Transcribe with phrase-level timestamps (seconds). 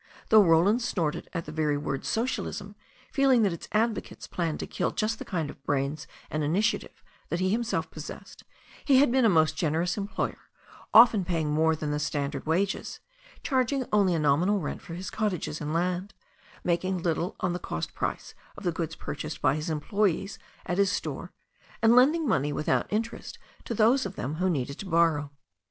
[0.29, 2.75] Though Roland snorted at the very word socialism,
[3.11, 7.03] feeling that its advocates planned to kill just the kind of brains and initia tive
[7.29, 8.43] that he himself possessed,
[8.83, 10.39] he had been a most generous employer,
[10.91, 12.99] often paying more than the standard wages,
[13.43, 16.15] charging only a nominal rent for his cottages and land,
[16.63, 20.91] making little on the cost price of the goods purchased by his employes at his
[20.91, 21.31] store,
[21.79, 25.29] and lending money without in terest to those of them who needed to borrow.